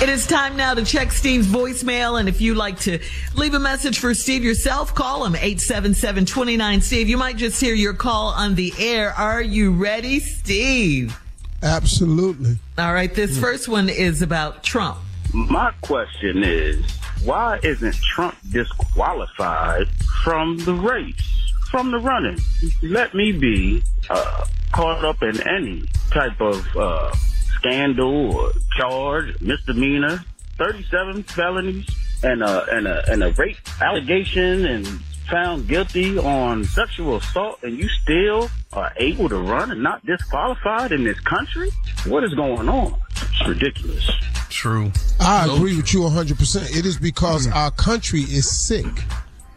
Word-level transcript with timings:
It 0.00 0.08
is 0.08 0.26
time 0.26 0.56
now 0.56 0.74
to 0.74 0.84
check 0.84 1.12
Steve's 1.12 1.46
voicemail. 1.46 2.18
And 2.18 2.28
if 2.28 2.40
you'd 2.40 2.56
like 2.56 2.80
to 2.80 2.98
leave 3.36 3.54
a 3.54 3.60
message 3.60 3.98
for 4.00 4.14
Steve 4.14 4.42
yourself, 4.42 4.94
call 4.94 5.24
him 5.24 5.34
877-29 5.34 6.82
Steve. 6.82 7.08
You 7.08 7.16
might 7.16 7.36
just 7.36 7.60
hear 7.60 7.74
your 7.74 7.94
call 7.94 8.28
on 8.28 8.56
the 8.56 8.72
air. 8.78 9.12
Are 9.12 9.40
you 9.40 9.72
ready, 9.72 10.18
Steve? 10.18 11.16
Absolutely. 11.62 12.58
All 12.78 12.92
right. 12.92 13.14
This 13.14 13.38
first 13.38 13.68
one 13.68 13.88
is 13.88 14.22
about 14.22 14.64
Trump. 14.64 14.98
My 15.32 15.72
question 15.82 16.42
is, 16.42 16.84
why 17.24 17.60
isn't 17.62 17.94
Trump 17.94 18.36
disqualified 18.50 19.86
from 20.24 20.58
the 20.58 20.74
race, 20.74 21.52
from 21.70 21.92
the 21.92 21.98
running? 22.00 22.38
Let 22.82 23.14
me 23.14 23.30
be 23.30 23.84
uh, 24.10 24.46
caught 24.72 25.04
up 25.04 25.22
in 25.22 25.40
any 25.46 25.84
type 26.10 26.40
of 26.40 26.66
uh, 26.76 27.14
scandal 27.62 28.36
or 28.36 28.52
charge, 28.76 29.40
misdemeanor, 29.40 30.24
37 30.58 31.22
felonies, 31.24 31.86
and 32.22 32.42
a, 32.42 32.64
and 32.76 32.86
a, 32.86 33.10
and 33.10 33.22
a 33.22 33.32
rape 33.32 33.56
allegation 33.80 34.66
and 34.66 34.86
found 35.30 35.66
guilty 35.68 36.18
on 36.18 36.64
sexual 36.64 37.16
assault 37.16 37.58
and 37.62 37.78
you 37.78 37.88
still 37.88 38.50
are 38.72 38.92
able 38.96 39.28
to 39.28 39.38
run 39.38 39.70
and 39.70 39.82
not 39.82 40.04
disqualified 40.04 40.92
in 40.92 41.04
this 41.04 41.18
country? 41.20 41.70
What 42.06 42.24
is 42.24 42.34
going 42.34 42.68
on? 42.68 43.00
It's 43.10 43.48
ridiculous. 43.48 44.10
True. 44.50 44.92
I 45.20 45.46
agree 45.46 45.76
with 45.76 45.92
you 45.94 46.00
100%. 46.00 46.76
It 46.76 46.84
is 46.84 46.98
because 46.98 47.46
mm-hmm. 47.46 47.56
our 47.56 47.70
country 47.70 48.20
is 48.20 48.66
sick. 48.66 48.86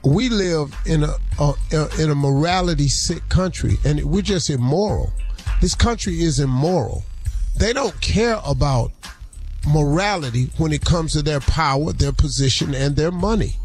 We 0.03 0.29
live 0.29 0.75
in 0.85 1.03
a, 1.03 1.15
a 1.39 1.89
in 1.99 2.11
a 2.11 2.15
morality 2.15 2.87
sick 2.87 3.27
country 3.27 3.77
and 3.83 4.03
we're 4.05 4.21
just 4.21 4.51
immoral. 4.51 5.11
This 5.61 5.73
country 5.73 6.21
is 6.21 6.39
immoral. 6.39 7.03
They 7.57 7.73
don't 7.73 7.99
care 8.01 8.39
about 8.45 8.91
morality 9.67 10.49
when 10.57 10.71
it 10.71 10.83
comes 10.83 11.13
to 11.13 11.21
their 11.21 11.39
power, 11.39 11.93
their 11.93 12.11
position, 12.11 12.75
and 12.75 12.95
their 12.95 13.11
money. 13.11 13.55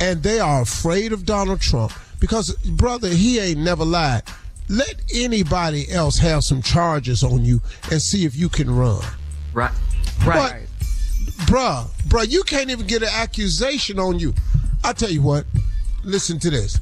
And 0.00 0.22
they 0.22 0.40
are 0.40 0.62
afraid 0.62 1.12
of 1.12 1.24
Donald 1.26 1.60
Trump 1.60 1.92
because, 2.20 2.52
brother, 2.70 3.08
he 3.08 3.38
ain't 3.38 3.58
never 3.60 3.84
lied. 3.84 4.22
Let 4.68 5.00
anybody 5.14 5.90
else 5.90 6.18
have 6.18 6.44
some 6.44 6.62
charges 6.62 7.22
on 7.22 7.44
you 7.44 7.60
and 7.90 8.00
see 8.02 8.24
if 8.24 8.36
you 8.36 8.48
can 8.48 8.70
run. 8.70 9.02
Right. 9.52 9.72
Right. 10.26 10.66
But, 10.66 11.46
bruh, 11.46 11.86
bruh, 12.08 12.28
you 12.30 12.42
can't 12.42 12.70
even 12.70 12.86
get 12.86 13.02
an 13.02 13.08
accusation 13.12 13.98
on 13.98 14.18
you. 14.18 14.34
I 14.84 14.92
tell 14.92 15.10
you 15.10 15.22
what, 15.22 15.46
listen 16.04 16.38
to 16.40 16.50
this. 16.50 16.78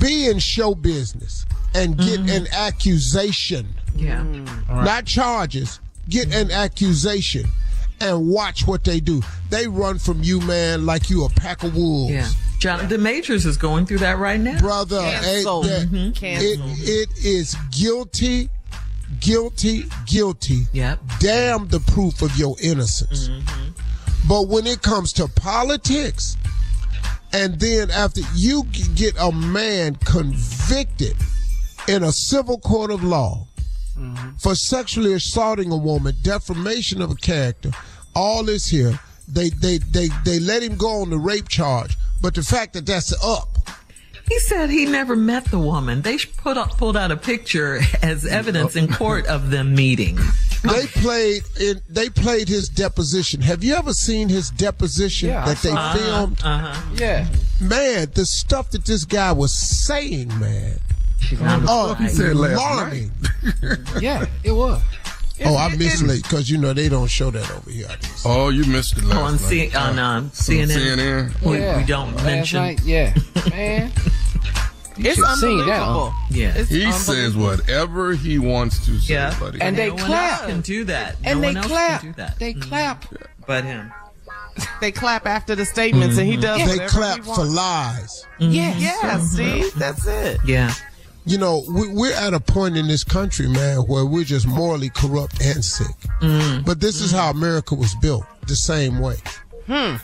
Be 0.00 0.26
in 0.26 0.38
show 0.38 0.74
business 0.74 1.46
and 1.74 1.96
get 1.96 2.20
Mm-hmm. 2.20 2.28
an 2.28 2.46
accusation 2.52 3.68
Yeah. 3.98 4.22
not 4.68 5.06
charges. 5.06 5.80
Get 6.08 6.32
an 6.34 6.50
accusation 6.50 7.46
and 8.00 8.28
watch 8.28 8.66
what 8.66 8.84
they 8.84 9.00
do. 9.00 9.22
They 9.50 9.66
run 9.66 9.98
from 9.98 10.22
you, 10.22 10.40
man, 10.40 10.86
like 10.86 11.10
you 11.10 11.24
a 11.24 11.28
pack 11.30 11.62
of 11.64 11.74
wolves. 11.74 12.12
Yeah. 12.12 12.28
Jonathan 12.58 13.02
Majors 13.02 13.44
is 13.44 13.56
going 13.56 13.86
through 13.86 13.98
that 13.98 14.18
right 14.18 14.40
now. 14.40 14.58
Brother, 14.60 14.98
ain't 15.00 15.22
Cancel. 15.24 15.62
that- 15.62 15.88
Mm-hmm. 15.88 15.96
it, 15.96 16.14
Cancel. 16.14 16.70
it 16.78 17.08
is 17.24 17.56
guilty, 17.70 18.48
guilty, 19.20 19.84
guilty. 20.06 20.66
Yep. 20.72 21.00
Damn 21.20 21.68
the 21.68 21.80
proof 21.80 22.22
of 22.22 22.36
your 22.36 22.56
innocence. 22.62 23.28
But 24.28 24.48
when 24.48 24.66
it 24.66 24.82
comes 24.82 25.12
to 25.14 25.28
politics, 25.28 26.36
and 27.32 27.58
then 27.60 27.90
after 27.90 28.20
you 28.34 28.64
get 28.94 29.14
a 29.20 29.30
man 29.32 29.96
convicted 29.96 31.16
in 31.88 32.02
a 32.04 32.12
civil 32.12 32.58
court 32.58 32.90
of 32.90 33.02
law 33.04 33.46
Mm-hmm. 33.98 34.36
for 34.36 34.54
sexually 34.54 35.14
assaulting 35.14 35.72
a 35.72 35.76
woman, 35.76 36.14
defamation 36.22 37.00
of 37.00 37.10
a 37.10 37.14
character, 37.14 37.70
all 38.14 38.44
this 38.44 38.66
here, 38.66 38.98
they 39.26 39.48
they 39.48 39.78
they 39.78 40.08
they 40.24 40.38
let 40.38 40.62
him 40.62 40.76
go 40.76 41.00
on 41.02 41.10
the 41.10 41.18
rape 41.18 41.48
charge. 41.48 41.96
But 42.20 42.34
the 42.34 42.42
fact 42.42 42.74
that 42.74 42.84
that's 42.86 43.12
up, 43.24 43.58
He 44.28 44.38
said 44.40 44.70
he 44.70 44.84
never 44.86 45.16
met 45.16 45.46
the 45.46 45.58
woman. 45.58 46.02
They 46.02 46.18
put 46.18 46.56
up, 46.56 46.76
pulled 46.76 46.96
out 46.96 47.10
a 47.10 47.16
picture 47.16 47.80
as 48.02 48.26
evidence 48.26 48.76
in 48.76 48.92
court 48.92 49.26
of 49.26 49.50
them 49.50 49.74
meeting. 49.74 50.18
they 50.62 50.86
played 50.88 51.42
in 51.60 51.80
they 51.88 52.08
played 52.10 52.48
his 52.48 52.68
deposition. 52.68 53.40
Have 53.40 53.62
you 53.64 53.74
ever 53.74 53.92
seen 53.92 54.28
his 54.28 54.50
deposition 54.50 55.28
Yeah, 55.30 55.44
that 55.46 55.58
they 55.58 55.70
saw 55.70 55.94
filmed? 55.94 56.40
Uh-huh. 56.42 56.68
Uh-huh. 56.68 56.94
Yeah. 56.98 57.28
Man, 57.60 58.08
the 58.14 58.26
stuff 58.26 58.70
that 58.72 58.84
this 58.84 59.04
guy 59.06 59.32
was 59.32 59.54
saying, 59.54 60.28
man. 60.38 60.78
Oh, 61.68 61.94
he 61.94 62.08
said 62.08 62.36
last 62.36 62.52
alarming. 62.54 63.10
Yeah, 64.00 64.26
it 64.44 64.52
was. 64.52 64.80
Oh, 65.44 65.56
I 65.56 65.74
missed 65.76 66.02
late 66.02 66.22
because 66.22 66.48
you 66.48 66.56
know 66.56 66.72
they 66.72 66.88
don't 66.88 67.08
show 67.08 67.30
that 67.30 67.50
over 67.50 67.70
here. 67.70 67.88
Oh, 68.24 68.48
you 68.48 68.64
missed 68.64 68.96
it 68.96 69.04
last 69.04 69.18
on, 69.18 69.32
night. 69.32 69.40
C- 69.40 69.74
on 69.76 69.98
um, 69.98 70.30
CNN. 70.30 70.68
CNN. 71.30 71.42
We, 71.42 71.58
Yeah. 71.58 71.76
we 71.76 71.84
don't 71.84 72.14
Last 72.16 72.24
mention. 72.24 72.58
night, 72.60 72.80
yeah. 72.84 73.14
Man. 73.50 73.92
It's 74.98 75.16
should 75.16 75.26
have 75.26 75.36
seen 75.36 75.58
that. 75.58 75.64
unbelievable. 75.82 76.08
Huh? 76.08 76.26
Yeah. 76.30 76.52
It's 76.56 76.70
He 76.70 76.90
says 76.90 77.36
whatever 77.36 78.14
he 78.14 78.38
wants 78.38 78.82
to 78.86 78.98
say, 78.98 79.12
Yeah. 79.12 79.38
buddy. 79.38 79.60
And 79.60 79.76
they 79.76 79.90
no 79.90 79.96
clap. 79.96 80.40
else 80.40 80.50
can 80.50 80.60
do 80.62 80.84
that. 80.84 81.16
And 81.22 81.42
no 81.42 81.52
they 81.52 81.60
clap. 81.60 82.00
do 82.00 82.12
that. 82.14 82.38
They 82.38 82.54
Mhm. 82.54 82.62
clap. 82.62 83.04
But 83.46 83.64
him. 83.64 83.92
they 84.80 84.90
clap 84.92 85.26
after 85.26 85.54
the 85.54 85.66
statements, 85.66 86.16
and 86.16 86.26
he 86.26 86.38
does. 86.38 86.64
They 86.64 86.86
clap 86.86 87.16
he 87.16 87.22
for 87.24 87.40
wants. 87.40 87.52
lies. 87.54 88.24
Yeah, 88.38 88.74
yeah. 88.78 89.18
See, 89.20 89.68
that's 89.76 90.06
it. 90.06 90.38
Yeah. 90.46 90.72
You 91.26 91.38
know, 91.38 91.64
we, 91.68 91.88
we're 91.88 92.14
at 92.14 92.34
a 92.34 92.40
point 92.40 92.76
in 92.76 92.86
this 92.86 93.02
country, 93.02 93.48
man, 93.48 93.78
where 93.80 94.06
we're 94.06 94.24
just 94.24 94.46
morally 94.46 94.90
corrupt 94.90 95.42
and 95.42 95.64
sick. 95.64 95.94
But 96.64 96.80
this 96.80 97.00
is 97.00 97.10
how 97.10 97.30
America 97.30 97.74
was 97.74 97.94
built, 97.96 98.24
the 98.46 98.54
same 98.56 99.00
way. 99.00 99.16
Hmm. 99.66 99.96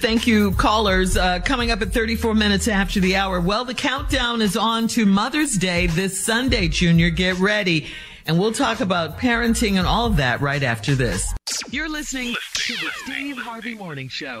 Thank 0.00 0.26
you, 0.26 0.50
callers. 0.52 1.16
Uh, 1.16 1.38
coming 1.44 1.70
up 1.70 1.80
at 1.80 1.92
34 1.92 2.34
minutes 2.34 2.66
after 2.66 2.98
the 2.98 3.14
hour. 3.16 3.40
Well, 3.40 3.64
the 3.64 3.74
countdown 3.74 4.42
is 4.42 4.56
on 4.56 4.88
to 4.88 5.06
Mother's 5.06 5.54
Day 5.54 5.86
this 5.86 6.24
Sunday, 6.24 6.66
Junior. 6.68 7.10
Get 7.10 7.38
ready. 7.38 7.86
And 8.26 8.38
we'll 8.38 8.52
talk 8.52 8.80
about 8.80 9.18
parenting 9.18 9.78
and 9.78 9.86
all 9.86 10.06
of 10.06 10.16
that 10.16 10.40
right 10.40 10.62
after 10.62 10.94
this. 10.94 11.32
You're 11.70 11.88
listening 11.88 12.34
to 12.54 12.72
the 12.72 12.90
Steve 13.04 13.36
Harvey 13.38 13.74
Morning 13.74 14.08
Show. 14.08 14.40